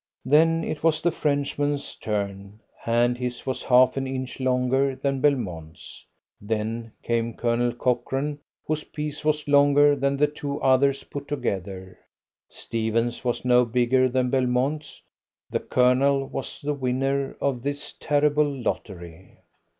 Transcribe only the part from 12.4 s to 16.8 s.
Stephens' was no bigger than Belmont's. The Colonel was the